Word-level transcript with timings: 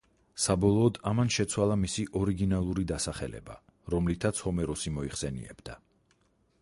საბოლოოდ 0.43 0.95
ამან 1.11 1.29
შეცვალა 1.35 1.75
მისი 1.81 2.05
ორიგინალური 2.21 2.87
დასახელება, 2.93 3.59
რომლითაც 3.95 4.43
ჰომეროსი 4.47 4.95
მოიხსენიებდა. 4.97 5.81